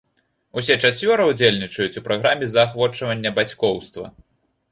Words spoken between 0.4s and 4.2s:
Усе чацвёра ўдзельнічаюць у праграме заахвочвання бацькоўства.